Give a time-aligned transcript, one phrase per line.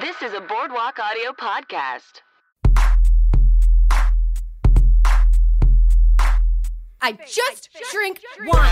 [0.00, 2.22] This is a Boardwalk Audio podcast.
[7.02, 8.70] I just drink wine.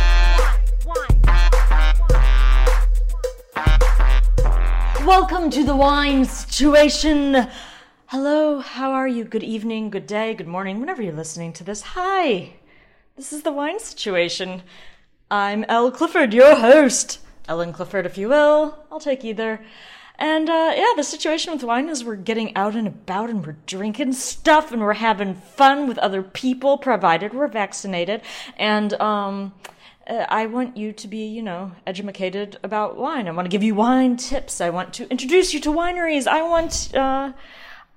[5.07, 7.49] Welcome to the wine situation.
[8.07, 9.25] Hello, how are you?
[9.25, 11.83] Good evening, good day, good morning, whenever you're listening to this.
[11.83, 12.55] Hi,
[13.17, 14.63] this is the wine situation.
[15.31, 17.19] I'm Elle Clifford, your host.
[17.47, 18.79] Ellen Clifford, if you will.
[18.91, 19.61] I'll take either.
[20.19, 23.57] And uh, yeah, the situation with wine is we're getting out and about and we're
[23.67, 28.23] drinking stuff and we're having fun with other people, provided we're vaccinated.
[28.57, 29.55] And um,
[30.09, 33.29] I want you to be, you know, educated about wine.
[33.29, 34.61] I want to give you wine tips.
[34.61, 36.27] I want to introduce you to wineries.
[36.27, 37.33] I want, uh,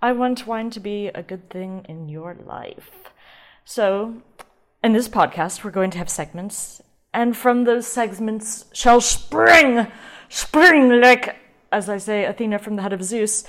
[0.02, 2.92] I want wine to be a good thing in your life.
[3.64, 4.22] So,
[4.84, 6.82] in this podcast, we're going to have segments,
[7.14, 9.88] and from those segments shall spring,
[10.28, 11.38] spring like,
[11.72, 13.44] as I say, Athena from the head of Zeus,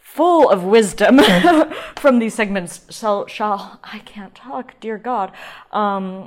[0.00, 1.20] full of wisdom
[1.96, 5.32] from these segments shall, shall, I can't talk, dear God,
[5.72, 6.26] um,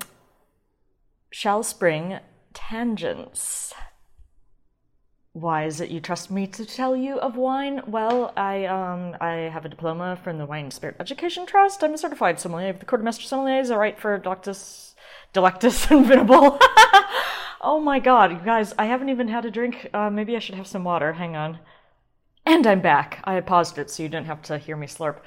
[1.31, 2.19] shall spring
[2.53, 3.73] tangents.
[5.33, 7.81] Why is it you trust me to tell you of wine?
[7.88, 11.81] Well, I um I have a diploma from the Wine and Spirit Education Trust.
[11.81, 12.67] I'm a certified sommelier.
[12.67, 13.72] Have the Court of Master Sommeliers.
[13.72, 14.94] I write for Doctus,
[15.34, 16.59] Delectus, and Vinable.
[17.62, 18.73] oh my god, you guys!
[18.78, 19.90] I haven't even had a drink.
[19.94, 21.14] Uh, maybe I should have some water.
[21.14, 21.59] Hang on.
[22.45, 23.22] And I'm back.
[23.23, 25.20] I paused it so you didn't have to hear me slurp.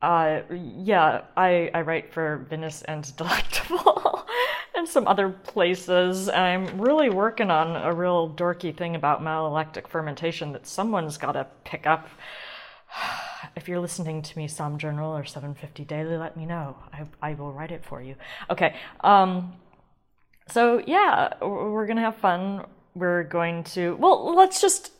[0.00, 4.26] Uh, yeah, I, I write for Venice and Delectable
[4.74, 6.30] and some other places.
[6.30, 11.46] I'm really working on a real dorky thing about malolactic fermentation that someone's got to
[11.64, 12.08] pick up.
[13.56, 16.76] If you're listening to me, SOMM Journal or 750 Daily, let me know.
[16.92, 18.14] I, I will write it for you.
[18.50, 18.76] Okay.
[19.00, 19.54] Um,
[20.50, 22.66] so yeah, we're gonna have fun.
[22.94, 24.92] We're going to well, let's just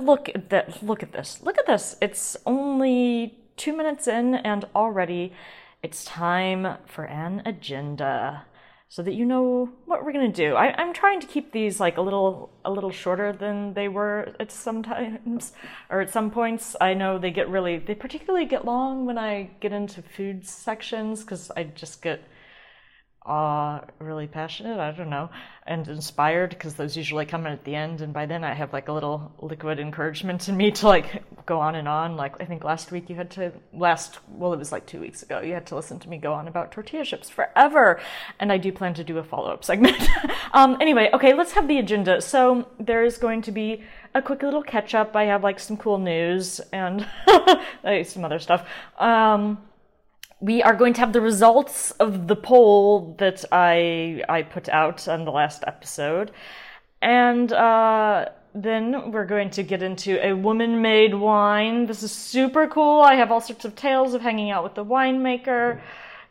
[0.00, 0.82] look at that.
[0.82, 1.40] Look at this.
[1.42, 1.96] Look at this.
[2.00, 5.32] It's only two minutes in, and already
[5.82, 8.44] it's time for an agenda,
[8.88, 10.54] so that you know what we're gonna do.
[10.54, 14.34] I, I'm trying to keep these like a little a little shorter than they were
[14.38, 15.52] at sometimes,
[15.90, 16.76] or at some points.
[16.80, 21.22] I know they get really they particularly get long when I get into food sections
[21.22, 22.22] because I just get
[23.24, 25.30] uh, really passionate, I don't know,
[25.64, 28.00] and inspired because those usually come in at the end.
[28.00, 31.60] And by then I have like a little liquid encouragement in me to like go
[31.60, 32.16] on and on.
[32.16, 35.22] Like I think last week you had to, last, well, it was like two weeks
[35.22, 38.00] ago, you had to listen to me go on about tortilla chips forever.
[38.40, 40.02] And I do plan to do a follow up segment.
[40.52, 42.20] um, anyway, okay, let's have the agenda.
[42.20, 43.84] So there's going to be
[44.14, 45.14] a quick little catch up.
[45.14, 47.06] I have like some cool news and
[48.04, 48.68] some other stuff.
[48.98, 49.58] Um,
[50.42, 55.06] we are going to have the results of the poll that I I put out
[55.08, 56.32] on the last episode,
[57.00, 61.86] and uh, then we're going to get into a woman-made wine.
[61.86, 63.00] This is super cool.
[63.00, 65.80] I have all sorts of tales of hanging out with the winemaker.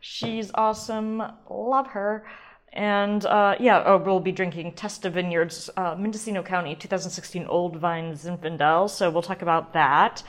[0.02, 1.24] She's awesome.
[1.50, 2.26] Love her.
[2.74, 8.14] And uh, yeah, oh, we'll be drinking Testa Vineyards, uh, Mendocino County, 2016 Old Vine
[8.14, 8.90] Zinfandel.
[8.90, 10.24] So we'll talk about that.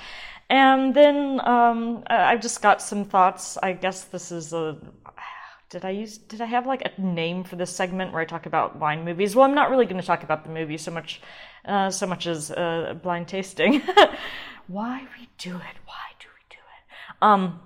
[0.53, 3.57] And then um, I've just got some thoughts.
[3.63, 4.77] I guess this is a.
[5.71, 6.19] Did I use?
[6.19, 9.35] Did I have like a name for this segment where I talk about wine movies?
[9.35, 11.23] Well, I'm not really going to talk about the movie so much,
[11.65, 13.81] uh, so much as uh, blind tasting.
[14.67, 15.77] Why we do it?
[15.87, 17.17] Why do we do it?
[17.23, 17.61] Um,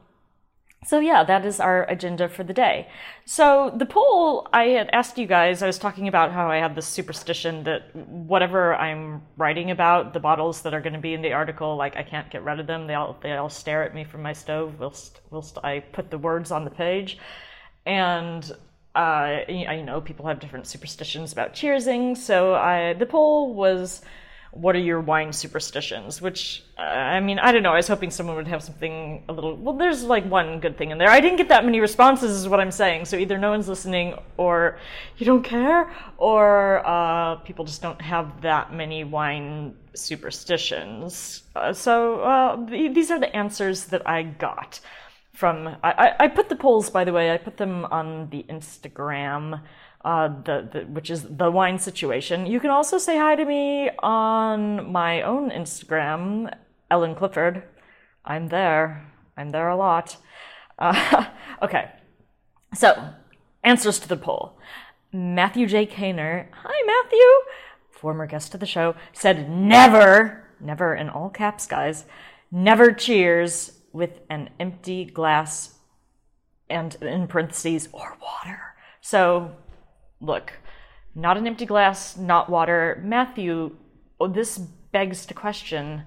[0.84, 2.86] so yeah, that is our agenda for the day.
[3.28, 6.76] So the poll I had asked you guys, I was talking about how I have
[6.76, 11.22] this superstition that whatever I'm writing about, the bottles that are going to be in
[11.22, 12.86] the article, like I can't get rid of them.
[12.86, 16.18] They all they all stare at me from my stove whilst whilst I put the
[16.18, 17.18] words on the page,
[17.84, 18.50] and.
[18.94, 22.16] Uh, you you know, people have different superstitions about cheersing.
[22.16, 24.00] So I, the poll was,
[24.56, 26.22] what are your wine superstitions?
[26.22, 27.72] Which, uh, I mean, I don't know.
[27.72, 29.54] I was hoping someone would have something a little.
[29.56, 31.10] Well, there's like one good thing in there.
[31.10, 33.04] I didn't get that many responses, is what I'm saying.
[33.04, 34.78] So either no one's listening, or
[35.18, 41.42] you don't care, or uh, people just don't have that many wine superstitions.
[41.54, 44.80] Uh, so uh, these are the answers that I got
[45.34, 45.68] from.
[45.84, 49.60] I, I, I put the polls, by the way, I put them on the Instagram
[50.06, 52.46] uh, the, the which is the wine situation.
[52.46, 56.54] You can also say hi to me on my own Instagram,
[56.88, 57.64] Ellen Clifford.
[58.24, 59.10] I'm there.
[59.36, 60.16] I'm there a lot.
[60.78, 61.26] Uh,
[61.62, 61.90] okay,
[62.72, 63.10] so
[63.64, 64.56] answers to the poll.
[65.12, 65.86] Matthew J.
[65.86, 67.26] Kaner, hi Matthew,
[67.90, 72.04] former guest of the show, said never, never in all caps, guys,
[72.52, 75.74] never cheers with an empty glass
[76.70, 78.60] and in parentheses or water.
[79.00, 79.56] So
[80.20, 80.52] look,
[81.14, 83.02] not an empty glass, not water.
[83.04, 83.76] Matthew,
[84.20, 86.02] oh, this begs to question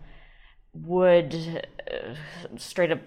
[0.74, 1.36] would
[1.92, 2.14] uh,
[2.58, 3.02] straight up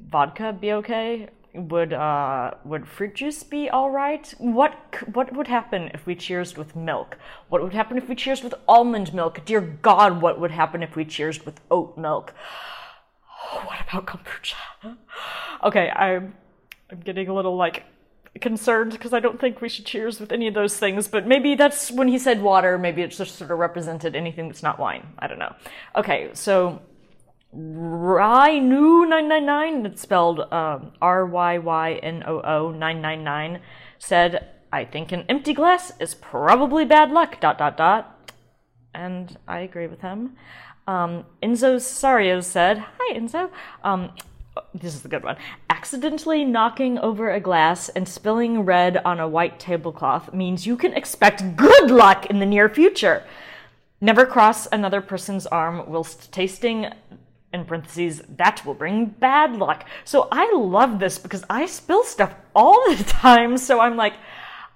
[0.00, 1.28] vodka be okay?
[1.54, 4.32] Would uh, would fruit juice be all right?
[4.38, 4.74] What
[5.12, 7.18] what would happen if we cheersed with milk?
[7.48, 9.44] What would happen if we cheersed with almond milk?
[9.44, 12.32] Dear God, what would happen if we cheersed with oat milk?
[13.64, 14.54] what about kombucha?
[15.64, 16.34] Okay, I'm
[16.88, 17.82] I'm getting a little like
[18.40, 21.54] concerned because I don't think we should cheers with any of those things, but maybe
[21.54, 25.06] that's when he said water, maybe it just sort of represented anything that's not wine.
[25.18, 25.54] I don't know.
[25.96, 26.80] Okay, so
[27.54, 33.60] Rynu999, it's spelled um, R Y Y N O O 999,
[33.98, 38.14] said, I think an empty glass is probably bad luck, dot dot dot.
[38.94, 40.36] And I agree with him.
[40.86, 43.50] Um, Enzo Cesario said, Hi, Enzo.
[43.82, 44.12] Um,
[44.74, 45.36] this is the good one.
[45.70, 50.92] Accidentally knocking over a glass and spilling red on a white tablecloth means you can
[50.94, 53.24] expect good luck in the near future.
[54.00, 56.86] Never cross another person's arm whilst tasting,
[57.52, 59.84] in parentheses, that will bring bad luck.
[60.04, 63.58] So I love this because I spill stuff all the time.
[63.58, 64.14] So I'm like,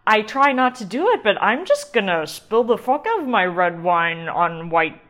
[0.06, 3.29] I try not to do it, but I'm just gonna spill the fuck out of
[3.29, 5.00] my red wine on white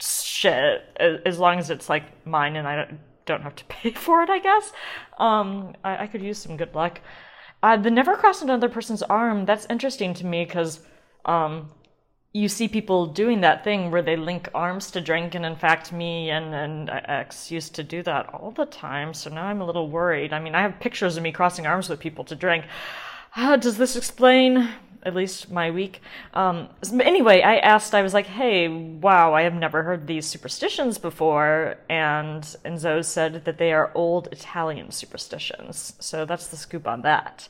[0.00, 4.22] shit as long as it's like mine and I don't, don't have to pay for
[4.22, 4.72] it, I guess.
[5.18, 7.00] Um, I, I could use some good luck.
[7.62, 10.80] Uh, the never cross another person's arm, that's interesting to me because
[11.24, 11.70] um,
[12.32, 15.92] you see people doing that thing where they link arms to drink, and in fact,
[15.92, 19.12] me and and ex used to do that all the time.
[19.12, 20.32] So now I'm a little worried.
[20.32, 22.64] I mean, I have pictures of me crossing arms with people to drink.
[23.34, 24.68] Uh, does this explain
[25.02, 26.00] at least my week?
[26.34, 26.68] Um,
[27.00, 27.94] anyway, I asked.
[27.94, 33.44] I was like, "Hey, wow, I have never heard these superstitions before," and Enzo said
[33.44, 35.94] that they are old Italian superstitions.
[36.00, 37.48] So that's the scoop on that.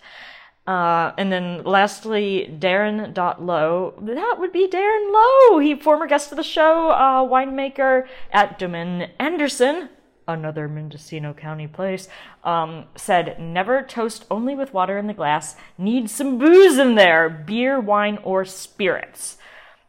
[0.69, 3.95] Uh, and then lastly, Darren.low.
[4.03, 5.59] That would be Darren Lowe.
[5.61, 9.89] He former guest of the show, uh, winemaker at Domaine Anderson,
[10.29, 12.07] another Mendocino County place,
[12.45, 15.57] um, said never toast only with water in the glass.
[15.77, 19.39] Need some booze in there, beer, wine, or spirits.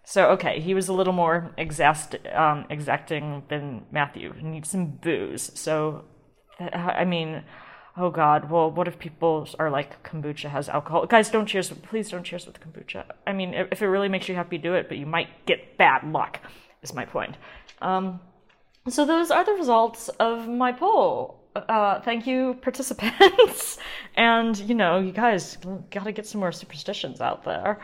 [0.06, 1.54] So okay, he was a little more
[2.34, 4.34] um, exacting than Matthew.
[4.34, 5.52] He needs some booze.
[5.54, 6.06] So,
[6.60, 7.44] I mean,
[7.96, 8.50] oh god.
[8.50, 11.06] Well, what if people are like kombucha has alcohol?
[11.06, 11.70] Guys, don't cheers.
[11.70, 13.04] Please don't cheers with kombucha.
[13.28, 14.88] I mean, if if it really makes you happy, do it.
[14.88, 16.40] But you might get bad luck.
[16.82, 17.36] Is my point.
[17.82, 18.20] Um,
[18.94, 21.40] so those are the results of my poll.
[21.56, 23.78] Uh, thank you, participants.
[24.16, 25.58] and you know, you guys
[25.92, 27.80] gotta get some more superstitions out there.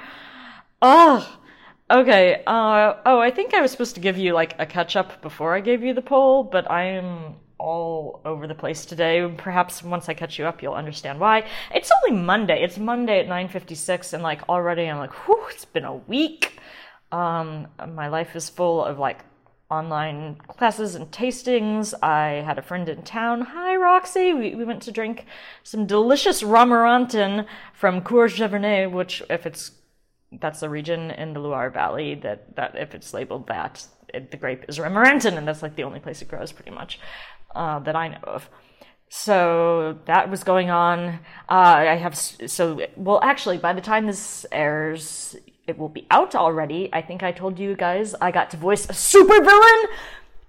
[0.81, 1.25] Ugh.
[1.89, 2.43] Okay.
[2.47, 5.55] Uh, oh, I think I was supposed to give you like a catch up before
[5.55, 9.31] I gave you the poll, but I am all over the place today.
[9.37, 11.45] Perhaps once I catch you up, you'll understand why.
[11.73, 12.63] It's only Monday.
[12.63, 16.59] It's Monday at 9:56, and like already I'm like, whew, it's been a week.
[17.11, 19.19] Um, my life is full of like
[19.69, 21.93] online classes and tastings.
[22.03, 23.41] I had a friend in town.
[23.41, 24.33] Hi, Roxy.
[24.33, 25.25] We, we went to drink
[25.63, 29.71] some delicious Romorantin from Cour-Cheverny, which, if it's
[30.41, 34.37] that's a region in the Loire Valley that, that if it's labeled that, it, the
[34.37, 36.99] grape is Romorantin, and that's like the only place it grows, pretty much,
[37.55, 38.49] uh, that I know of.
[39.09, 41.19] So that was going on.
[41.47, 43.19] Uh, I have so well.
[43.23, 45.35] Actually, by the time this airs,
[45.67, 46.89] it will be out already.
[46.93, 49.85] I think I told you guys I got to voice a supervillain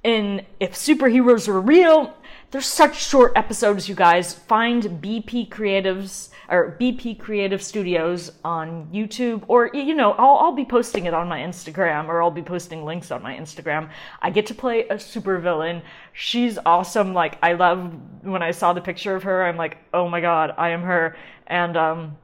[0.05, 2.15] in If Superheroes Were Real.
[2.51, 4.35] There's such short episodes, you guys.
[4.35, 10.65] Find BP Creatives or BP Creative Studios on YouTube, or you know, I'll, I'll be
[10.65, 13.91] posting it on my Instagram, or I'll be posting links on my Instagram.
[14.23, 15.83] I get to play a supervillain.
[16.13, 17.15] She's awesome.
[17.15, 19.45] Like I love when I saw the picture of her.
[19.45, 21.17] I'm like, oh my god, I am her.
[21.49, 22.17] And um,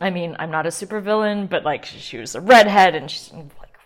[0.00, 3.78] I mean, I'm not a supervillain, but like she was a redhead, and she's like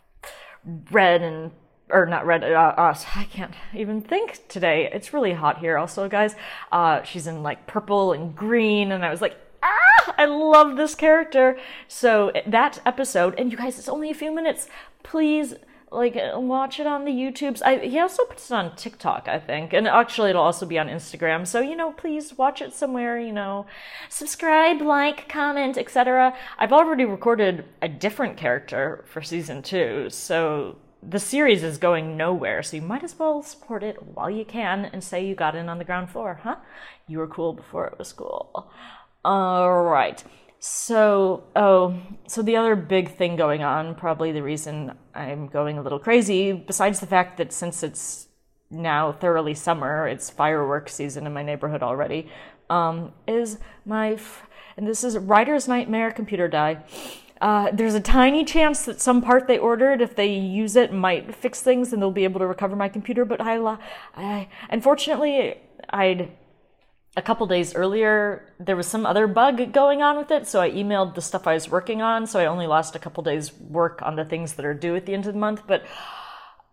[0.91, 1.53] red and
[1.91, 2.45] or not red.
[2.45, 4.88] Uh, uh, I can't even think today.
[4.93, 6.35] It's really hot here, also, guys.
[6.73, 10.95] Uh, she's in like purple and green, and I was like, ah, I love this
[10.95, 11.59] character.
[11.88, 14.69] So that episode, and you guys, it's only a few minutes.
[15.03, 15.55] Please.
[15.90, 17.62] Like watch it on the YouTubes.
[17.64, 20.88] I, he also puts it on TikTok, I think, and actually it'll also be on
[20.88, 21.47] Instagram.
[21.47, 23.18] So you know, please watch it somewhere.
[23.18, 23.66] You know,
[24.09, 26.35] subscribe, like, comment, etc.
[26.59, 32.62] I've already recorded a different character for season two, so the series is going nowhere,
[32.62, 35.68] so you might as well support it while you can and say you got in
[35.68, 36.57] on the ground floor, huh?
[37.07, 38.71] You were cool before it was cool.
[39.25, 40.23] All right.
[40.61, 45.83] So, oh, so the other big thing going on, probably the reason I'm going a
[45.83, 48.27] little crazy, besides the fact that since it's
[48.71, 52.29] now thoroughly summer, it's fireworks season in my neighborhood already,
[52.71, 56.83] um, is my, f- and this is Writer's Nightmare Computer Die.
[57.41, 61.35] uh, there's a tiny chance that some part they ordered, if they use it, might
[61.37, 63.25] fix things and they'll be able to recover my computer.
[63.25, 63.79] But I,
[64.17, 65.55] I unfortunately,
[65.91, 66.33] I'd
[67.18, 70.70] a couple days earlier there was some other bug going on with it, so I
[70.70, 72.26] emailed the stuff I was working on.
[72.28, 75.04] So I only lost a couple days work on the things that are due at
[75.04, 75.84] the end of the month, but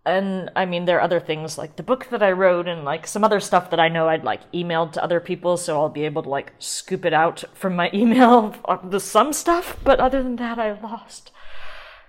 [0.06, 3.08] and I mean, there are other things like the book that I wrote and like
[3.08, 6.06] some other stuff that I know I'd like emailed to other people, so I'll be
[6.06, 9.78] able to like scoop it out from my email, the some stuff.
[9.84, 11.32] But other than that, I lost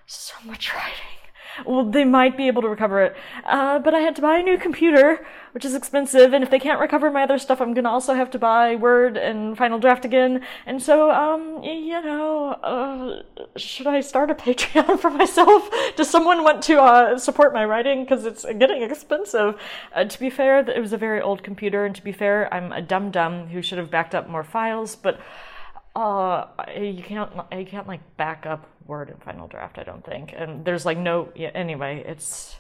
[0.05, 1.16] so much writing.
[1.65, 4.43] Well, they might be able to recover it, uh, but I had to buy a
[4.43, 6.33] new computer, which is expensive.
[6.33, 9.17] And if they can't recover my other stuff, I'm gonna also have to buy Word
[9.17, 10.43] and Final Draft again.
[10.67, 13.23] And so, um, you know, uh,
[13.57, 15.69] should I start a Patreon for myself?
[15.97, 18.05] Does someone want to uh, support my writing?
[18.05, 19.59] Because it's getting expensive.
[19.95, 22.73] Uh, to be fair, it was a very old computer, and to be fair, I'm
[22.73, 25.21] a dumb dumb who should have backed up more files, but.
[25.97, 26.47] Uh,
[26.79, 29.79] you can't you can't like back up Word in Final Draft.
[29.79, 32.05] I don't think, and there's like no yeah, anyway.
[32.07, 32.57] It's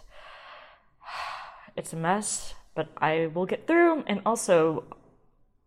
[1.77, 4.05] it's a mess, but I will get through.
[4.07, 4.85] And also,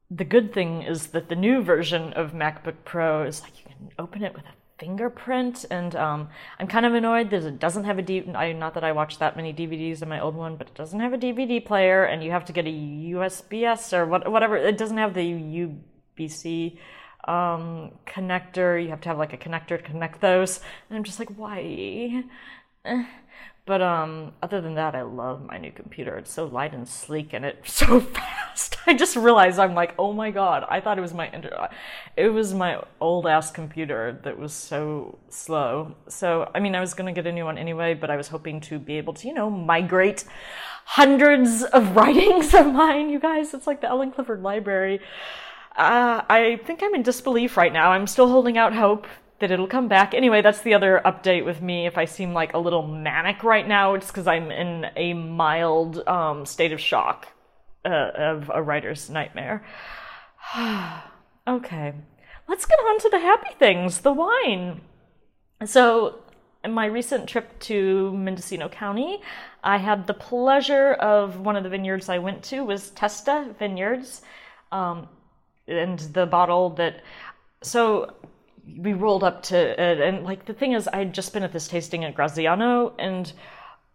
[0.09, 3.91] the good thing is that the new version of MacBook Pro is like you can
[3.99, 7.99] open it with a fingerprint, and um, I'm kind of annoyed that it doesn't have
[7.99, 8.23] a D.
[8.33, 11.01] I, not that I watched that many DVDs in my old one, but it doesn't
[11.01, 14.57] have a DVD player, and you have to get a USB-S or what, whatever.
[14.57, 15.69] It doesn't have the
[16.17, 16.79] UBC
[17.29, 18.81] um, connector.
[18.81, 20.59] You have to have like a connector to connect those.
[20.89, 22.23] And I'm just like, why?
[23.69, 26.17] But um, other than that, I love my new computer.
[26.17, 28.77] It's so light and sleek, and it's so fast.
[28.87, 30.65] I just realized I'm like, oh my god!
[30.67, 31.69] I thought it was my inter-
[32.17, 35.93] it was my old ass computer that was so slow.
[36.07, 38.59] So I mean, I was gonna get a new one anyway, but I was hoping
[38.61, 40.23] to be able to, you know, migrate
[40.85, 43.11] hundreds of writings of mine.
[43.11, 44.99] You guys, it's like the Ellen Clifford Library.
[45.79, 47.93] Uh, I think I'm in disbelief right now.
[47.93, 49.07] I'm still holding out hope
[49.39, 50.13] that it'll come back.
[50.13, 51.87] Anyway, that's the other update with me.
[51.87, 56.05] If I seem like a little manic right now, it's because I'm in a mild
[56.05, 57.29] um, state of shock
[57.85, 59.63] uh, of a writer's nightmare.
[61.47, 61.93] okay,
[62.49, 64.81] let's get on to the happy things the wine.
[65.63, 66.19] So,
[66.61, 69.21] in my recent trip to Mendocino County,
[69.63, 74.23] I had the pleasure of one of the vineyards I went to was Testa Vineyards.
[74.73, 75.07] Um,
[75.69, 77.01] and the bottle that
[77.61, 78.13] so
[78.77, 81.67] we rolled up to it and like the thing is i'd just been at this
[81.67, 83.33] tasting at graziano and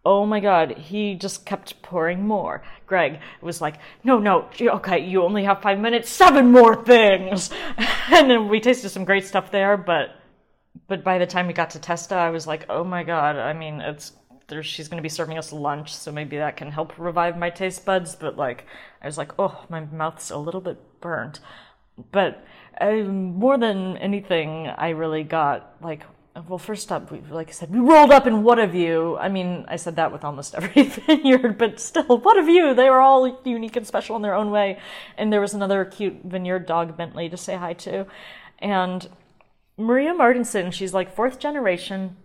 [0.05, 2.63] oh my god he just kept pouring more.
[2.87, 7.51] Greg was like no no okay you only have five minutes seven more things.
[8.11, 10.17] And then we tasted some great stuff there but
[10.89, 13.53] but by the time we got to testa i was like oh my god i
[13.53, 14.13] mean it's
[14.49, 17.51] there, she's going to be serving us lunch so maybe that can help revive my
[17.51, 18.67] taste buds but like
[19.03, 21.41] i was like oh my mouth's a little bit burnt
[22.11, 22.45] but
[22.81, 26.03] um, more than anything, I really got like,
[26.49, 29.17] well, first up, we, like I said, we rolled up in what of you?
[29.19, 32.75] I mean, I said that with almost every vineyard, but still, what of you?
[32.75, 34.79] They were all unique and special in their own way.
[35.17, 38.07] And there was another cute vineyard dog, Bentley, to say hi to.
[38.59, 39.09] And
[39.77, 42.17] Maria Martinson, she's like fourth generation.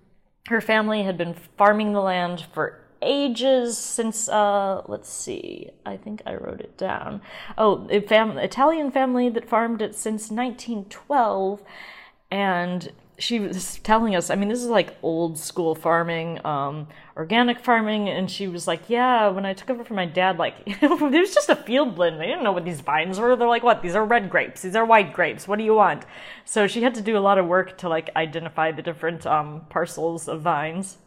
[0.50, 6.22] Her family had been farming the land for ages since uh let's see i think
[6.26, 7.22] i wrote it down.
[7.58, 11.62] Oh fam- italian family that farmed it since 1912
[12.30, 17.60] and she was telling us i mean this is like old school farming um organic
[17.60, 20.90] farming and she was like yeah when i took over from my dad like it
[20.90, 22.20] was just a field blend.
[22.20, 23.36] They didn't know what these vines were.
[23.36, 23.84] They're like what?
[23.84, 24.62] These are red grapes.
[24.62, 25.48] These are white grapes.
[25.48, 26.04] What do you want?
[26.46, 29.68] So she had to do a lot of work to like identify the different um
[29.70, 30.98] parcels of vines.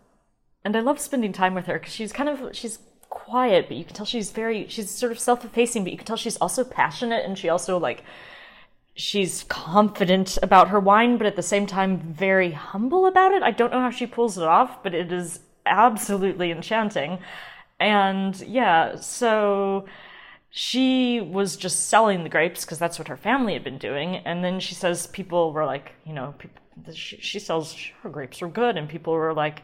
[0.64, 2.78] And I love spending time with her because she's kind of she's
[3.08, 6.16] quiet, but you can tell she's very she's sort of self-effacing, but you can tell
[6.16, 8.04] she's also passionate and she also like
[8.94, 13.42] she's confident about her wine, but at the same time very humble about it.
[13.42, 17.18] I don't know how she pulls it off, but it is absolutely enchanting.
[17.80, 19.86] And yeah, so
[20.50, 24.16] she was just selling the grapes because that's what her family had been doing.
[24.16, 26.60] And then she says people were like, you know, people,
[26.94, 29.62] she, she sells her grapes are good, and people were like,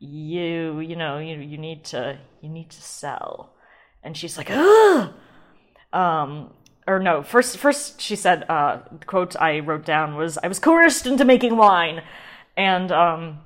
[0.00, 3.54] you you know you you need to you need to sell
[4.02, 5.14] and she's like Ugh!
[5.92, 6.50] um
[6.86, 10.58] or no first first she said uh the quote i wrote down was i was
[10.58, 12.02] coerced into making wine
[12.56, 13.38] and um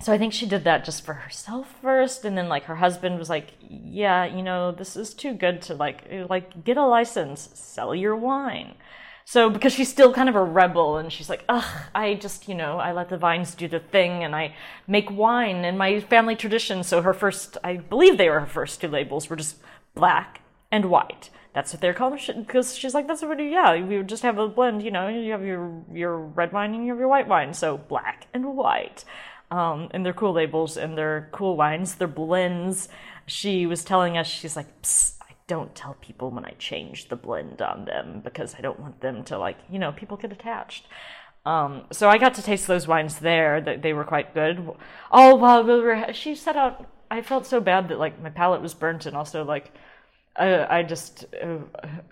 [0.00, 3.18] so i think she did that just for herself first and then like her husband
[3.18, 7.50] was like yeah you know this is too good to like like get a license
[7.54, 8.74] sell your wine
[9.26, 12.54] so because she's still kind of a rebel and she's like, ugh, I just, you
[12.54, 14.54] know, I let the vines do the thing and I
[14.86, 16.82] make wine in my family tradition.
[16.82, 19.56] So her first, I believe they were her first two labels were just
[19.94, 21.30] black and white.
[21.54, 23.44] That's what they're calling because she's like, that's what we do.
[23.44, 24.82] Yeah, we would just have a blend.
[24.82, 27.78] You know, you have your your red wine and you have your white wine, so
[27.78, 29.04] black and white.
[29.50, 31.94] Um, and they're cool labels and they're cool wines.
[31.94, 32.88] They're blends.
[33.26, 34.66] She was telling us, she's like,
[35.22, 39.00] I don't tell people when I change the blend on them because I don't want
[39.00, 40.86] them to like, you know, people get attached.
[41.46, 43.60] Um, so I got to taste those wines there.
[43.60, 44.68] That they were quite good.
[45.12, 46.90] All while we were, she set out.
[47.10, 49.72] I felt so bad that like my palate was burnt, and also like
[50.36, 51.58] I, just uh,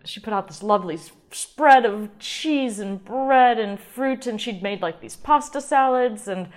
[0.04, 0.98] she put out this lovely
[1.32, 6.48] spread of cheese and bread and fruit, and she'd made like these pasta salads, and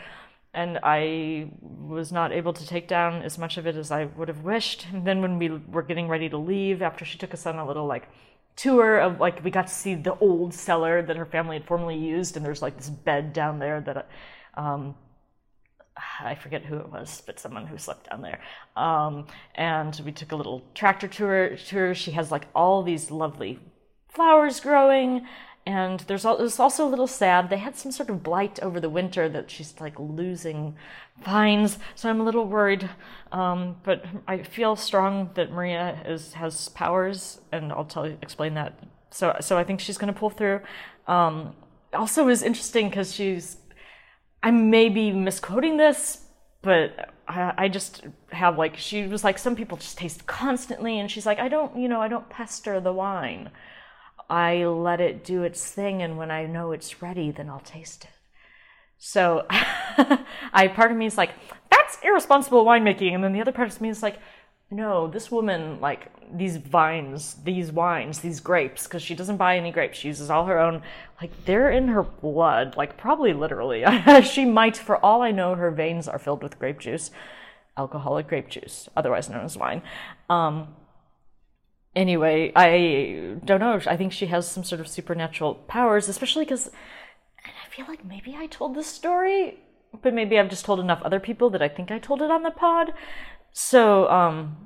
[0.53, 4.29] and I was not able to take down as much of it as I would
[4.29, 4.87] have wished.
[4.93, 7.65] And then when we were getting ready to leave, after she took us on a
[7.65, 8.07] little like
[8.55, 11.97] tour of like we got to see the old cellar that her family had formerly
[11.97, 14.07] used and there's like this bed down there that
[14.53, 14.95] um,
[16.21, 18.39] I forget who it was, but someone who slept down there.
[18.75, 21.55] Um, and we took a little tractor tour.
[21.57, 21.93] Tour.
[21.95, 23.59] She has like all these lovely
[24.09, 25.25] flowers growing,
[25.65, 27.49] and there's also a little sad.
[27.49, 30.75] They had some sort of blight over the winter that she's like losing
[31.23, 31.79] vines.
[31.95, 32.89] So I'm a little worried.
[33.31, 38.53] Um, but I feel strong that Maria is has powers, and I'll tell you explain
[38.55, 38.79] that.
[39.09, 40.61] So so I think she's going to pull through.
[41.07, 41.55] Um,
[41.93, 43.57] also, was interesting because she's.
[44.45, 46.21] I may be misquoting this,
[46.61, 51.09] but I, I just have like she was like some people just taste constantly, and
[51.09, 53.49] she's like I don't you know I don't pester the wine.
[54.29, 58.03] I let it do its thing, and when I know it's ready, then I'll taste
[58.03, 58.11] it.
[58.99, 61.31] So, I part of me is like,
[61.69, 64.19] that's irresponsible winemaking, and then the other part of me is like,
[64.71, 69.71] no, this woman like these vines, these wines, these grapes, because she doesn't buy any
[69.71, 69.99] grapes.
[69.99, 70.81] She uses all her own.
[71.21, 73.85] Like they're in her blood, like probably literally.
[74.23, 77.11] she might, for all I know, her veins are filled with grape juice,
[77.77, 79.83] alcoholic grape juice, otherwise known as wine.
[80.29, 80.75] Um,
[81.95, 83.79] anyway, I don't know.
[83.85, 86.69] I think she has some sort of supernatural powers, especially because
[87.45, 89.59] I feel like maybe I told this story,
[90.01, 92.43] but maybe I've just told enough other people that I think I told it on
[92.43, 92.93] the pod.
[93.57, 94.57] So, um,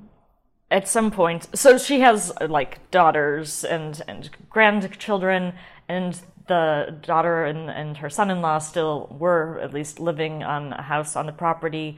[0.68, 5.54] at some point, so she has like daughters and and grandchildren,
[5.88, 11.14] and the daughter and, and her son-in-law still were at least living on a house
[11.14, 11.96] on the property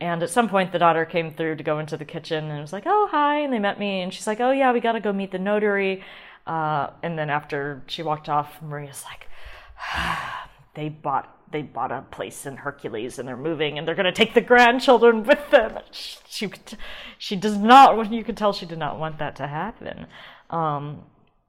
[0.00, 2.72] and at some point, the daughter came through to go into the kitchen and was
[2.72, 5.00] like, "Oh, hi!" And they met me, and she's like, "Oh, yeah, we got to
[5.00, 6.04] go meet the notary."
[6.46, 9.28] Uh, and then after she walked off, Maria's like,
[10.78, 14.12] "They bought they bought a place in Hercules, and they're moving, and they're going to
[14.12, 16.52] take the grandchildren with them." She
[17.18, 18.12] she does not.
[18.12, 20.06] You could tell she did not want that to happen.
[20.50, 21.02] Um,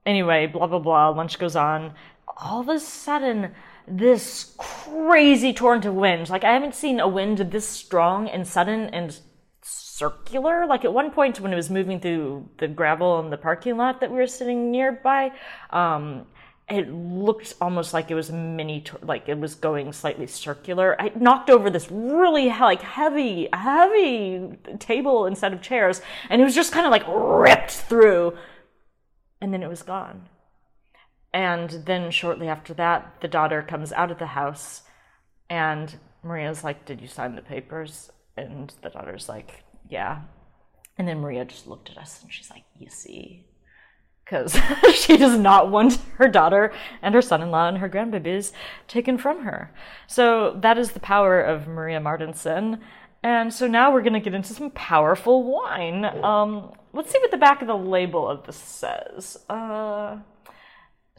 [0.04, 1.10] anyway, blah blah blah.
[1.10, 1.94] Lunch goes on.
[2.36, 3.54] All of a sudden
[3.86, 6.28] this crazy torrent of wind.
[6.28, 9.16] Like I haven't seen a wind this strong and sudden and
[9.62, 10.66] circular.
[10.66, 14.00] Like at one point when it was moving through the gravel in the parking lot
[14.00, 15.30] that we were sitting nearby,
[15.70, 16.26] um,
[16.70, 21.00] it looked almost like it was mini, like it was going slightly circular.
[21.00, 26.54] I knocked over this really like heavy, heavy table instead of chairs, and it was
[26.54, 28.36] just kind of like ripped through,
[29.40, 30.28] and then it was gone.
[31.32, 34.82] And then shortly after that, the daughter comes out of the house,
[35.48, 38.10] and Maria's like, Did you sign the papers?
[38.36, 40.22] And the daughter's like, Yeah.
[40.96, 43.46] And then Maria just looked at us and she's like, You see?
[44.30, 44.56] Because
[44.94, 48.52] she does not want her daughter and her son in law and her grandbabies
[48.86, 49.72] taken from her.
[50.06, 52.80] So that is the power of Maria Martinson.
[53.24, 56.04] And so now we're going to get into some powerful wine.
[56.04, 59.36] Um, let's see what the back of the label of this says.
[59.48, 60.18] Uh,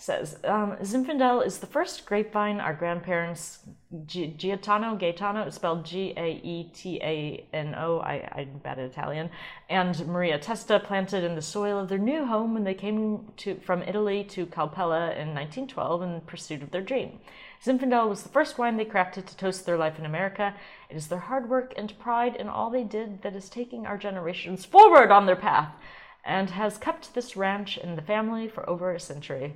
[0.02, 3.60] says um, Zinfandel is the first grapevine our grandparents
[4.08, 8.90] G- Gaetano Gaetano spelled G A E T A N O I I'm bad at
[8.90, 9.30] Italian
[9.70, 13.60] and Maria Testa planted in the soil of their new home when they came to
[13.60, 17.20] from Italy to Calpella in 1912 in pursuit of their dream.
[17.64, 20.56] Zinfandel was the first wine they crafted to toast their life in America.
[20.90, 24.00] It is their hard work and pride in all they did that is taking our
[24.00, 25.76] generations forward on their path
[26.24, 29.56] and has kept this ranch in the family for over a century.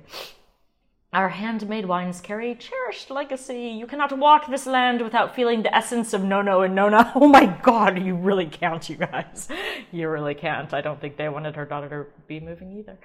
[1.16, 3.68] Our handmade wines carry cherished legacy.
[3.68, 7.10] You cannot walk this land without feeling the essence of Nono and Nona.
[7.14, 9.48] Oh my god, you really can't, you guys.
[9.90, 10.74] You really can't.
[10.74, 12.98] I don't think they wanted her daughter to be moving either.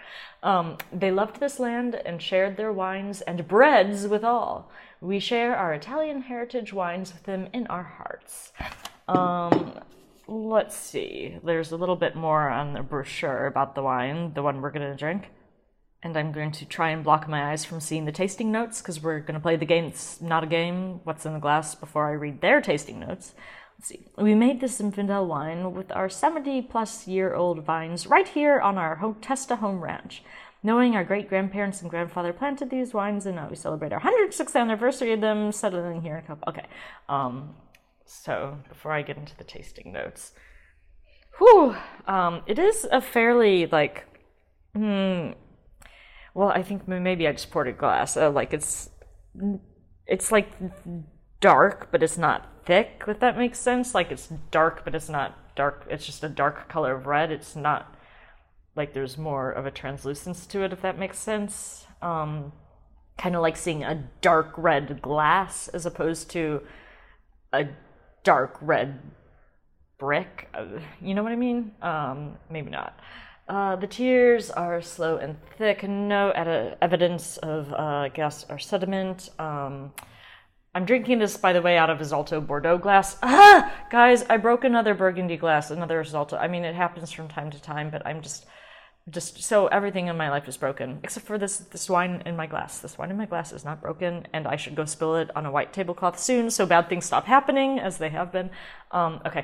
[0.43, 4.69] Um, they loved this land and shared their wines and breads with all.
[4.99, 8.51] We share our Italian heritage wines with them in our hearts.
[9.07, 9.79] Um,
[10.27, 11.37] let's see.
[11.45, 14.91] There's a little bit more on the brochure about the wine, the one we're going
[14.91, 15.29] to drink.
[16.03, 19.03] And I'm going to try and block my eyes from seeing the tasting notes because
[19.03, 19.85] we're going to play the game.
[19.85, 20.99] It's not a game.
[21.03, 23.33] What's in the glass before I read their tasting notes.
[23.77, 24.07] Let's see.
[24.17, 28.77] We made this Zinfandel wine with our 70 plus year old vines right here on
[28.77, 30.23] our Testa home ranch.
[30.63, 34.55] Knowing our great grandparents and grandfather planted these wines, and now we celebrate our 106th
[34.55, 36.47] anniversary of them settling here in Calpella.
[36.49, 36.65] Okay.
[37.09, 37.55] Um,
[38.05, 40.33] so before I get into the tasting notes,
[41.39, 44.05] whew, um, it is a fairly like,
[44.75, 45.31] hmm,
[46.33, 48.17] well, I think maybe I just poured a glass.
[48.17, 48.89] Uh, like it's,
[50.07, 50.49] it's like
[51.39, 53.03] dark, but it's not thick.
[53.07, 55.85] If that makes sense, like it's dark, but it's not dark.
[55.89, 57.31] It's just a dark color of red.
[57.31, 57.95] It's not
[58.75, 60.71] like there's more of a translucence to it.
[60.73, 61.85] If that makes sense.
[62.01, 62.53] Um,
[63.17, 66.61] kind of like seeing a dark red glass as opposed to
[67.53, 67.67] a
[68.23, 68.99] dark red
[69.99, 70.49] brick.
[70.53, 71.71] Uh, you know what I mean?
[71.81, 72.99] Um, maybe not.
[73.51, 79.29] Uh, the tears are slow and thick, no ed- evidence of uh, gas or sediment.
[79.39, 79.91] Um,
[80.73, 83.17] I'm drinking this, by the way, out of a Zalto Bordeaux glass.
[83.21, 83.69] Ah!
[83.91, 86.39] Guys, I broke another Burgundy glass, another Zalto.
[86.39, 88.45] I mean, it happens from time to time, but I'm just,
[89.09, 92.47] just so everything in my life is broken, except for this, this wine in my
[92.47, 92.79] glass.
[92.79, 95.45] This wine in my glass is not broken, and I should go spill it on
[95.45, 98.49] a white tablecloth soon, so bad things stop happening, as they have been.
[98.91, 99.43] Um, okay,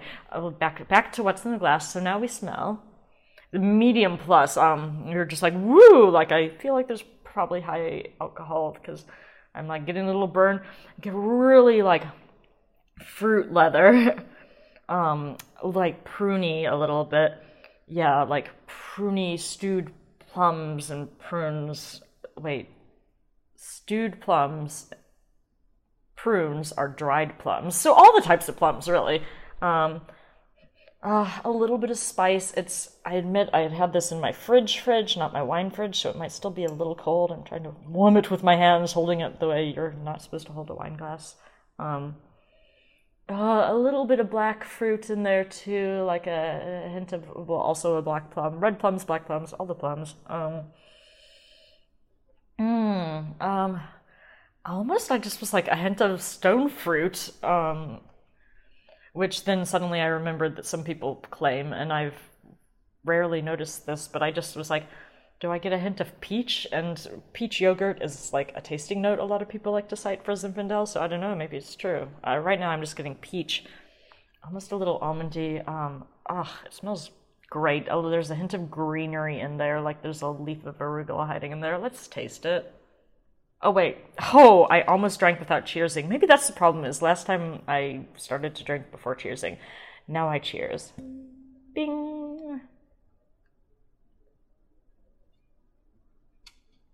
[0.60, 1.92] back, back to what's in the glass.
[1.92, 2.86] So now we smell
[3.52, 4.58] medium plus.
[4.58, 6.10] Um, you're just like, woo!
[6.10, 9.06] Like, I feel like there's probably high alcohol, because
[9.54, 10.62] I'm like getting a little burn.
[11.02, 12.04] Get really like
[13.06, 14.24] fruit leather,
[14.90, 17.32] um, like pruny a little bit.
[17.88, 22.02] Yeah, like pruny stewed plums and prunes.
[22.38, 22.70] Wait,
[23.56, 24.92] stewed plums,
[26.16, 27.76] prunes are dried plums.
[27.76, 29.24] So all the types of plums, really.
[29.62, 30.02] Um,
[31.08, 32.54] uh, a little bit of spice.
[32.58, 36.02] It's I admit I had had this in my fridge fridge, not my wine fridge,
[36.02, 37.32] so it might still be a little cold.
[37.32, 40.48] I'm trying to warm it with my hands, holding it the way you're not supposed
[40.48, 41.36] to hold a wine glass.
[41.80, 42.18] Um,
[43.30, 47.26] uh, a little bit of black fruit in there too, like a, a, hint of
[47.36, 50.16] well, also a black plum, red plums, black plums, all the plums.
[50.28, 50.64] Um,
[52.60, 53.80] mm, um,
[54.66, 57.32] almost I just was like a hint of stone fruit.
[57.44, 58.02] Um,
[59.14, 62.18] which then suddenly I remembered that some people claim, and I've
[63.04, 64.86] rarely noticed this, but I just was like,
[65.40, 66.66] do I get a hint of peach?
[66.72, 70.26] And peach yogurt is like a tasting note a lot of people like to cite
[70.26, 72.08] for Zinfandel, so I don't know, maybe it's true.
[72.26, 73.66] Uh, right now I'm just getting peach,
[74.44, 75.68] almost a little almondy.
[75.68, 77.12] Um, oh, it smells
[77.50, 77.88] great.
[77.90, 81.52] Oh, there's a hint of greenery in there, like there's a leaf of arugula hiding
[81.52, 81.78] in there.
[81.78, 82.74] Let's taste it.
[83.62, 83.98] Oh wait.
[84.34, 86.08] Oh, I almost drank without cheersing.
[86.08, 89.58] Maybe that's the problem is last time I started to drink before cheersing.
[90.08, 90.94] Now I cheers.
[91.74, 92.62] Bing.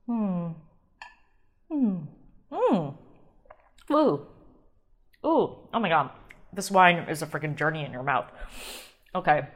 [0.07, 0.47] Hmm.
[1.69, 1.97] Hmm.
[2.51, 2.89] Hmm.
[3.91, 4.27] Ooh.
[5.25, 5.57] Ooh.
[5.73, 6.11] Oh my god.
[6.53, 8.29] This wine is a freaking journey in your mouth.
[9.15, 9.47] Okay.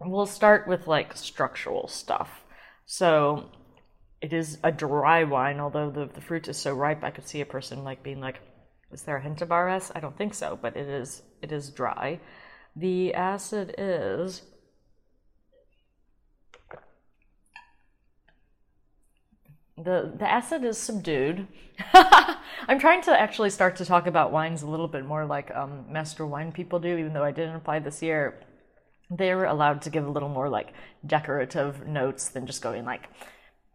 [0.00, 2.44] We'll start with like structural stuff.
[2.84, 3.50] So
[4.20, 7.40] it is a dry wine, although the, the fruit is so ripe, I could see
[7.40, 8.40] a person like being like,
[8.92, 9.92] is there a hint of RS?
[9.94, 12.20] I don't think so, but it is it is dry.
[12.74, 14.42] The acid is
[19.76, 21.48] the the acid is subdued.
[22.68, 25.84] I'm trying to actually start to talk about wines a little bit more like um,
[25.90, 28.40] master wine people do, even though I didn't apply this year.
[29.10, 30.72] They're allowed to give a little more like
[31.06, 33.08] decorative notes than just going like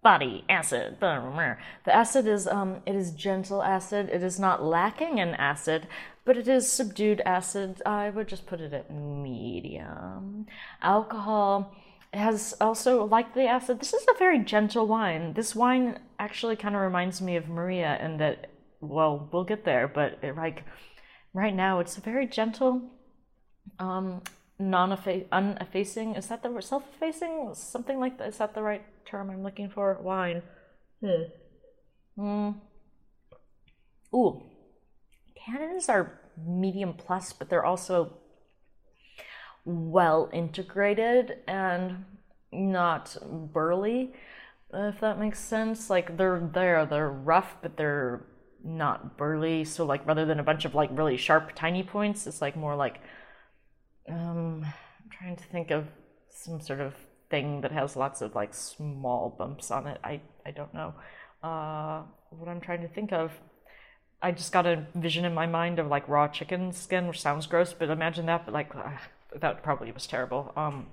[0.01, 0.97] body acid.
[0.99, 4.09] The acid is um, it is gentle acid.
[4.11, 5.87] It is not lacking in acid,
[6.25, 7.81] but it is subdued acid.
[7.85, 10.47] I would just put it at medium.
[10.81, 11.75] Alcohol
[12.13, 13.79] has also like the acid.
[13.79, 15.33] This is a very gentle wine.
[15.33, 18.47] This wine actually kind of reminds me of Maria in that.
[18.81, 20.63] Well, we'll get there, but it, like
[21.33, 22.81] right now, it's a very gentle.
[23.77, 24.23] Um,
[24.61, 27.51] non-effacing is that the self-effacing?
[27.53, 29.97] Something like that is that the right term i'm looking for?
[30.01, 30.43] Wine.
[31.01, 31.23] Hmm.
[32.17, 32.55] mm.
[34.13, 34.43] ooh.
[35.37, 38.13] Tannins are medium plus but they're also
[39.65, 42.05] well integrated and
[42.51, 43.17] not
[43.53, 44.13] burly
[44.73, 45.89] if that makes sense.
[45.89, 48.25] Like they're there they're rough but they're
[48.63, 49.65] not burly.
[49.65, 52.75] So like rather than a bunch of like really sharp tiny points it's like more
[52.75, 53.01] like
[54.11, 55.87] um, I'm trying to think of
[56.29, 56.93] some sort of
[57.29, 59.99] thing that has lots of like small bumps on it.
[60.03, 60.93] I, I don't know
[61.43, 63.31] uh, what I'm trying to think of.
[64.21, 67.47] I just got a vision in my mind of like raw chicken skin, which sounds
[67.47, 68.45] gross, but imagine that.
[68.45, 68.91] But like uh,
[69.39, 70.53] that probably was terrible.
[70.55, 70.87] Um,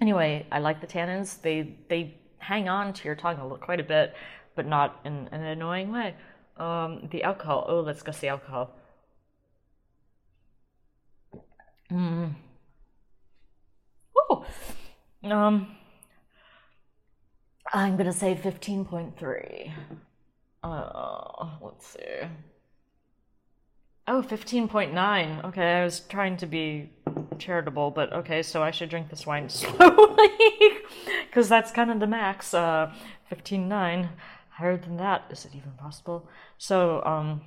[0.00, 1.40] anyway, I like the tannins.
[1.42, 4.14] They they hang on to your tongue a little, quite a bit,
[4.54, 6.14] but not in, in an annoying way.
[6.56, 7.64] Um, the alcohol.
[7.68, 8.76] Oh, let's go see alcohol.
[11.90, 12.34] Mm.
[15.22, 15.76] Um,
[17.72, 19.72] I'm gonna say fifteen point three.
[20.62, 22.28] Uh, let's see.
[24.06, 25.44] Oh, 15.9.
[25.44, 26.90] Okay, I was trying to be
[27.38, 30.28] charitable, but okay, so I should drink this wine slowly.
[31.26, 32.52] Because that's kind of the max.
[32.52, 32.92] Uh,
[33.30, 34.08] 15.9.
[34.50, 35.24] Higher than that.
[35.30, 36.28] Is it even possible?
[36.58, 37.42] So, um,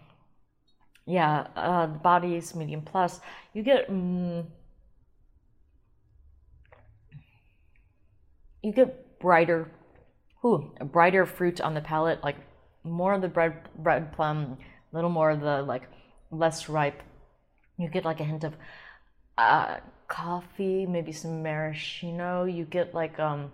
[1.05, 3.19] yeah, uh, the body is medium plus.
[3.53, 3.89] You get.
[3.91, 4.45] Mm,
[8.63, 9.69] you get brighter,
[10.43, 12.37] ooh, brighter fruit on the palate, like
[12.83, 14.57] more of the bread, bread plum,
[14.91, 15.83] a little more of the like
[16.31, 17.03] less ripe.
[17.77, 18.53] You get like a hint of
[19.37, 22.45] uh, coffee, maybe some maraschino.
[22.45, 23.51] You get like um,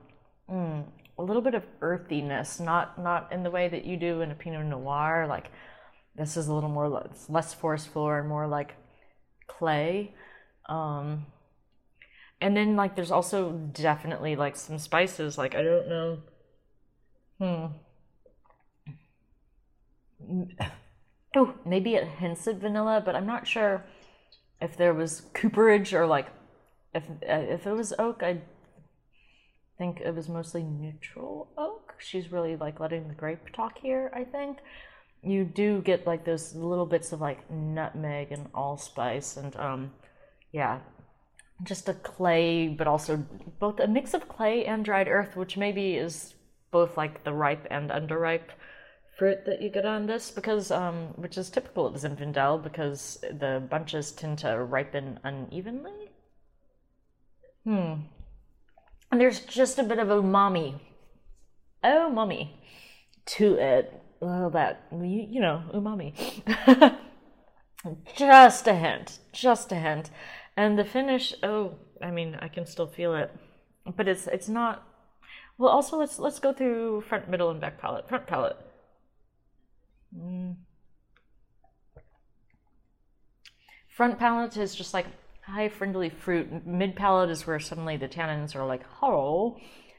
[0.50, 0.86] mm,
[1.18, 4.36] a little bit of earthiness, not not in the way that you do in a
[4.36, 5.26] Pinot Noir.
[5.28, 5.52] Like
[6.16, 8.76] this is a little more less forceful and more like
[9.48, 10.14] clay.
[10.68, 11.26] Um,
[12.42, 15.38] and then like there's also definitely like some spices.
[15.38, 16.18] Like I don't know.
[17.40, 17.66] Hmm.
[21.36, 23.86] Oh, maybe it hints at vanilla, but I'm not sure
[24.62, 26.28] if there was cooperage or like
[26.94, 28.24] if if it was oak.
[28.24, 28.42] I
[29.78, 31.96] think it was mostly neutral oak.
[32.00, 34.12] She's really like letting the grape talk here.
[34.14, 34.58] I think
[35.22, 39.92] you do get like those little bits of like nutmeg and allspice and um
[40.54, 40.80] yeah
[41.64, 43.26] just a clay but also
[43.60, 46.34] both a mix of clay and dried earth which maybe is
[46.72, 48.52] both like the ripe and underripe
[49.20, 53.62] fruit that you get on this because um, which is typical of Zinfandel because the
[53.70, 56.10] bunches tend to ripen unevenly.
[57.66, 57.94] Hmm.
[59.12, 60.80] And there's just a bit of umami.
[61.84, 62.62] Oh, mommy.
[63.26, 64.02] To it.
[64.22, 66.14] Well, that, you, you know, umami.
[68.16, 69.20] just a hint.
[69.34, 70.10] Just a hint.
[70.60, 73.32] And the finish, oh, I mean, I can still feel it.
[73.96, 74.84] But it's it's not
[75.58, 78.10] well also let's let's go through front, middle, and back palate.
[78.10, 78.58] Front palate.
[80.14, 80.58] Mm.
[83.88, 85.06] Front palate is just like
[85.48, 86.66] high friendly fruit.
[86.68, 89.56] Mid palate is where suddenly the tannins are like hollow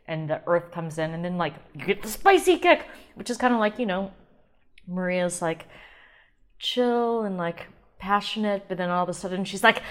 [0.07, 3.39] and the earth comes in, and then like you get the spicy kick, which is
[3.39, 4.13] kind of like, you know,
[4.87, 5.69] Maria's like
[6.59, 7.69] chill and like
[7.99, 9.83] passionate, but then all of a sudden she's like,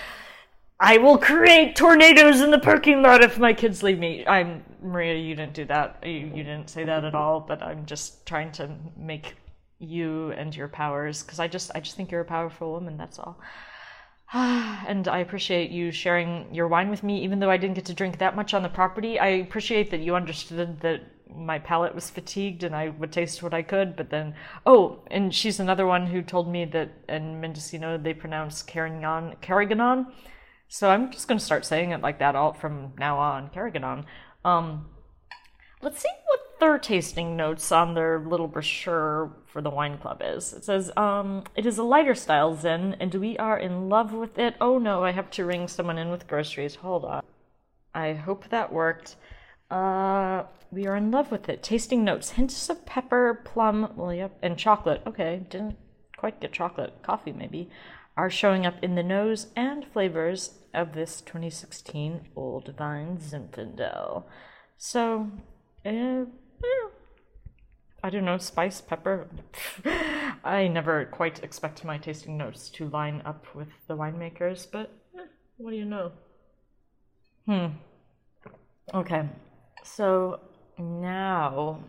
[0.79, 4.25] I will create tornadoes in the parking lot if my kids leave me.
[4.25, 5.99] I'm Maria, you didn't do that.
[6.03, 9.35] You, you didn't say that at all, but I'm just trying to make
[9.79, 12.97] you and your powers because I just I just think you're a powerful woman.
[12.97, 13.39] That's all.
[14.33, 17.93] and I appreciate you sharing your wine with me, even though I didn't get to
[17.93, 19.19] drink that much on the property.
[19.19, 23.53] I appreciate that you understood that my palate was fatigued and I would taste what
[23.53, 23.97] I could.
[23.97, 24.33] But then,
[24.65, 30.07] oh, and she's another one who told me that in Mendocino they pronounce Carignan, Carignan.
[30.69, 34.05] So I'm just going to start saying it like that all from now on, Carignan.
[34.45, 34.85] Um,
[35.81, 40.53] let's see what their tasting notes on their little brochure for the wine club is.
[40.53, 44.37] It says, um, it is a lighter style Zin, and we are in love with
[44.37, 44.55] it.
[44.61, 46.75] Oh no, I have to ring someone in with groceries.
[46.75, 47.23] Hold on.
[47.95, 49.15] I hope that worked.
[49.71, 51.63] Uh, we are in love with it.
[51.63, 55.01] Tasting notes, hints of pepper, plum, well, yep, and chocolate.
[55.07, 55.77] Okay, didn't
[56.15, 56.93] quite get chocolate.
[57.01, 57.71] Coffee, maybe.
[58.19, 64.25] Are showing up in the nose and flavors of this 2016 Old Vine Zinfandel.
[64.77, 65.31] So,
[65.85, 66.25] uh,
[68.03, 69.29] I don't know, spice, pepper.
[70.43, 75.23] I never quite expect my tasting notes to line up with the winemakers, but eh,
[75.55, 76.11] what do you know?
[77.45, 77.67] Hmm.
[78.93, 79.29] Okay,
[79.85, 80.41] so
[80.77, 81.79] now,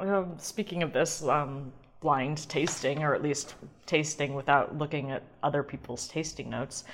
[0.00, 3.54] well, speaking of this, um, blind tasting, or at least
[3.86, 6.84] tasting without looking at other people's tasting notes.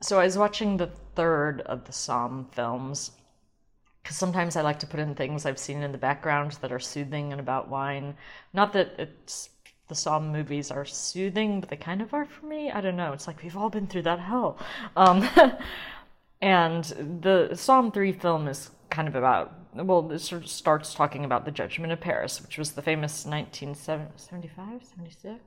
[0.00, 3.12] So I was watching the third of the Somm films
[4.02, 6.80] because sometimes I like to put in things I've seen in the background that are
[6.80, 8.16] soothing and about wine.
[8.52, 9.50] Not that it's
[9.88, 12.70] the Somm movies are soothing, but they kind of are for me.
[12.70, 13.12] I don't know.
[13.12, 14.58] It's like we've all been through that hell.
[14.96, 15.28] Um,
[16.42, 16.84] and
[17.22, 21.44] the Somm 3 film is kind of about, well, it sort of starts talking about
[21.44, 25.40] the Judgment of Paris, which was the famous 1975, 76?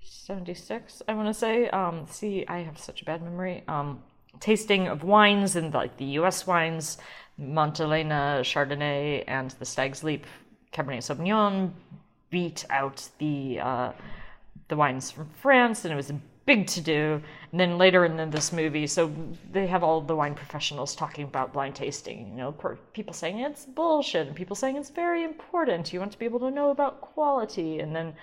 [0.00, 1.68] 76, I want to say.
[1.70, 3.64] Um, see, I have such a bad memory.
[3.66, 4.02] Um,
[4.40, 6.46] tasting of wines and like the U.S.
[6.46, 6.98] wines
[7.40, 10.26] Montelena Chardonnay and the Stag's Leap
[10.72, 11.72] Cabernet Sauvignon
[12.30, 13.92] beat out the uh,
[14.68, 17.20] the wines from France, and it was a big to do.
[17.50, 19.12] And then later in this movie, so
[19.50, 22.28] they have all the wine professionals talking about blind tasting.
[22.30, 22.52] You know,
[22.92, 25.92] people saying it's bullshit, and people saying it's very important.
[25.92, 28.14] You want to be able to know about quality, and then,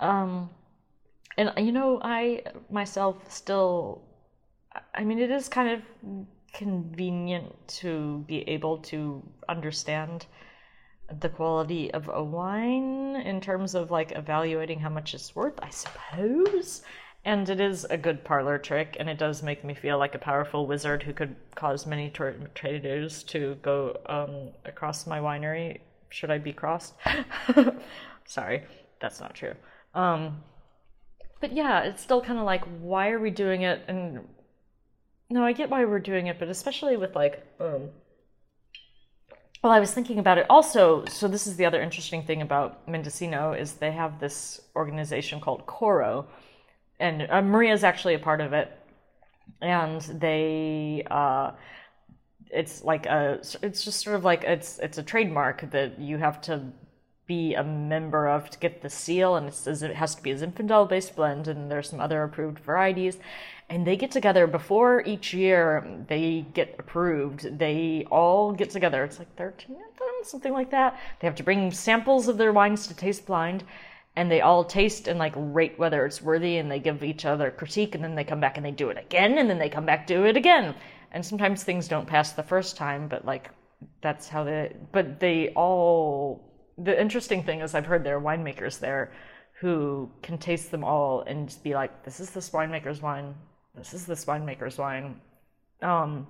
[0.00, 0.50] um,
[1.38, 4.02] and you know, I myself still
[4.94, 10.26] I mean, it is kind of convenient to be able to understand
[11.20, 15.70] the quality of a wine in terms of like evaluating how much it's worth, I
[15.70, 16.82] suppose.
[17.24, 20.18] And it is a good parlor trick, and it does make me feel like a
[20.18, 25.80] powerful wizard who could cause many tra- traders to go um, across my winery.
[26.08, 26.94] Should I be crossed?
[28.26, 28.62] Sorry,
[29.00, 29.54] that's not true.
[29.94, 30.42] Um,
[31.40, 33.82] but yeah, it's still kind of like, why are we doing it?
[33.86, 34.26] And
[35.28, 37.90] no, I get why we're doing it, but especially with like, um,
[39.62, 41.04] well, I was thinking about it also.
[41.06, 45.66] So this is the other interesting thing about Mendocino is they have this organization called
[45.66, 46.26] Coro,
[47.00, 48.70] and uh, Maria's actually a part of it,
[49.60, 51.04] and they.
[51.10, 51.52] Uh,
[52.52, 56.40] it's like a it's just sort of like it's it's a trademark that you have
[56.40, 56.72] to
[57.30, 60.88] be a member of to get the seal and it has to be a zinfandel
[60.88, 63.18] based blend and there's some other approved varieties.
[63.68, 67.56] And they get together before each year they get approved.
[67.56, 69.04] They all get together.
[69.04, 70.98] It's like 13 of them something like that.
[71.20, 73.62] They have to bring samples of their wines to taste blind
[74.20, 77.50] and they all taste and like rate whether it's worthy and they give each other
[77.50, 79.86] critique and then they come back and they do it again and then they come
[79.86, 80.74] back do it again
[81.12, 83.50] and sometimes things don't pass the first time but like
[84.02, 88.78] that's how they but they all the interesting thing is I've heard there are winemakers
[88.78, 89.12] there
[89.60, 93.34] who can taste them all and just be like, this is this winemaker's wine,
[93.74, 95.20] this is this winemaker's wine.
[95.82, 96.26] Um,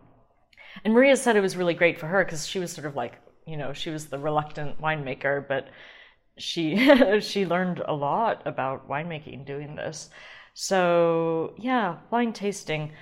[0.84, 3.14] and Maria said it was really great for her because she was sort of like,
[3.46, 5.68] you know, she was the reluctant winemaker, but
[6.40, 10.10] she she learned a lot about winemaking doing this.
[10.54, 12.92] So yeah, wine tasting.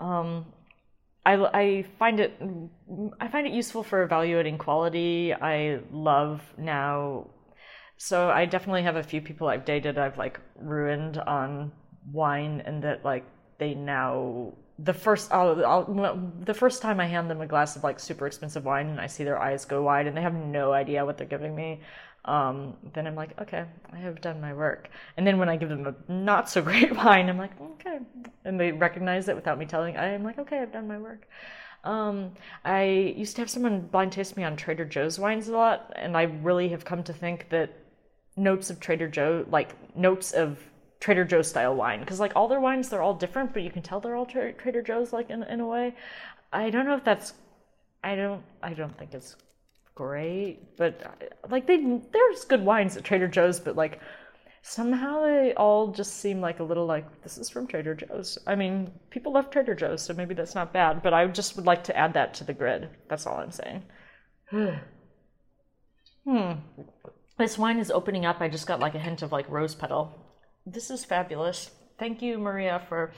[0.00, 0.46] Um,
[1.24, 2.40] I, I find it
[3.20, 5.34] I find it useful for evaluating quality.
[5.34, 7.28] I love now.
[7.96, 11.72] So I definitely have a few people I've dated I've like ruined on
[12.10, 13.24] wine, and that like
[13.58, 17.84] they now the first I'll, I'll, the first time I hand them a glass of
[17.84, 20.72] like super expensive wine and I see their eyes go wide and they have no
[20.72, 21.82] idea what they're giving me,
[22.24, 24.88] um, then I'm like, okay, I have done my work.
[25.16, 27.98] And then when I give them a not so great wine, I'm like, okay,
[28.44, 29.96] and they recognize it without me telling.
[29.96, 31.26] I'm like, okay, I've done my work.
[31.82, 32.32] Um,
[32.64, 36.16] I used to have someone blind taste me on Trader Joe's wines a lot, and
[36.16, 37.72] I really have come to think that
[38.36, 40.58] notes of Trader Joe, like notes of
[41.00, 43.80] Trader Joe's style wine because like all their wines they're all different, but you can
[43.82, 45.94] tell they're all tra- Trader Joe's like in in a way.
[46.52, 47.32] I don't know if that's
[48.04, 49.36] I don't I don't think it's
[49.94, 51.02] great, but
[51.50, 54.00] like they there's good wines at Trader Joe's, but like
[54.62, 58.38] somehow they all just seem like a little like this is from Trader Joe's.
[58.46, 61.66] I mean, people love Trader Joe's, so maybe that's not bad, but I just would
[61.66, 62.88] like to add that to the grid.
[63.08, 63.82] That's all I'm saying.
[66.24, 66.52] hmm.
[67.38, 68.40] This wine is opening up.
[68.40, 70.20] I just got like a hint of like rose petal
[70.66, 71.70] this is fabulous.
[71.98, 73.12] Thank you, Maria, for.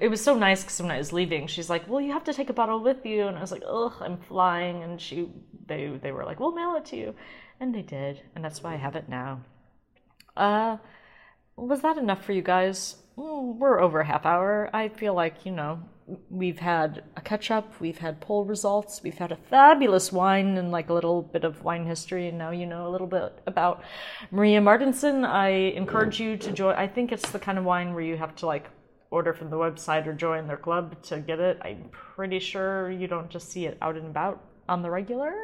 [0.00, 2.34] It was so nice because when I was leaving, she's like, "Well, you have to
[2.34, 5.28] take a bottle with you," and I was like, "Ugh, I'm flying." And she,
[5.66, 7.14] they, they were like, "We'll mail it to you,"
[7.60, 9.40] and they did, and that's why I have it now.
[10.36, 10.78] Uh,
[11.56, 12.96] was that enough for you guys?
[13.16, 14.70] Mm, we're over a half hour.
[14.72, 15.82] I feel like you know
[16.30, 20.70] we've had a catch up, we've had poll results, we've had a fabulous wine and
[20.70, 23.82] like a little bit of wine history, and now you know a little bit about
[24.30, 25.24] Maria Martinson.
[25.24, 26.74] I encourage you to join.
[26.76, 28.70] I think it's the kind of wine where you have to like
[29.10, 31.58] order from the website or join their club to get it.
[31.62, 35.34] I'm pretty sure you don't just see it out and about on the regular.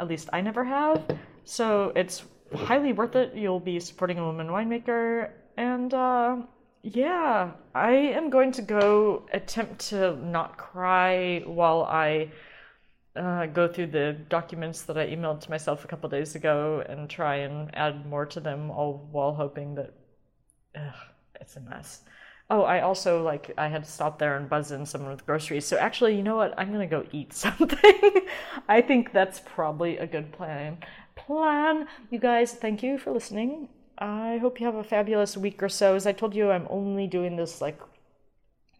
[0.00, 1.04] At least I never have.
[1.44, 2.24] So it's
[2.54, 3.34] highly worth it.
[3.34, 6.36] You'll be supporting a woman winemaker and uh
[6.86, 12.30] yeah, I am going to go attempt to not cry while I
[13.16, 17.08] uh, go through the documents that I emailed to myself a couple days ago and
[17.08, 19.94] try and add more to them, all while hoping that
[20.76, 20.94] ugh,
[21.40, 22.02] it's a mess.
[22.50, 25.64] Oh, I also like I had to stop there and buzz in someone with groceries.
[25.64, 26.54] So actually, you know what?
[26.58, 28.20] I'm gonna go eat something.
[28.68, 30.78] I think that's probably a good plan.
[31.16, 31.86] Plan.
[32.10, 33.68] You guys, thank you for listening.
[33.96, 35.94] I hope you have a fabulous week or so.
[35.94, 37.80] As I told you, I'm only doing this like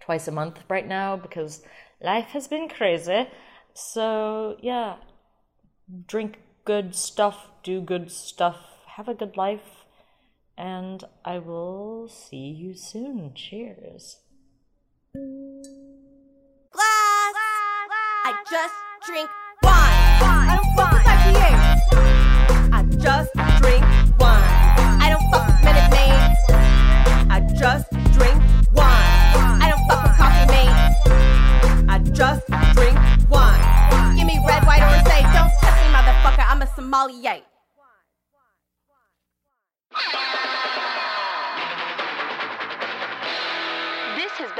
[0.00, 1.62] twice a month right now because
[2.00, 3.28] life has been crazy.
[3.72, 4.96] So, yeah,
[6.06, 8.58] drink good stuff, do good stuff,
[8.96, 9.83] have a good life,
[10.56, 13.32] and I will see you soon.
[13.34, 14.20] Cheers.
[16.72, 17.34] Glass.
[18.26, 18.74] I just
[19.06, 19.28] drink
[19.62, 19.74] wine.
[20.22, 21.48] I don't fuck with IPA.
[22.72, 23.84] I just drink
[24.18, 24.42] wine.
[25.00, 26.38] I don't fuck with Minute Maids.
[27.30, 28.40] I just drink
[28.74, 29.60] wine.
[29.60, 30.96] I don't fuck with coffee mates.
[31.88, 32.96] I just drink
[33.28, 34.16] wine.
[34.16, 36.44] Give me red, white, or say, don't touch me, motherfucker.
[36.48, 37.42] I'm a sommelier.
[39.94, 40.43] This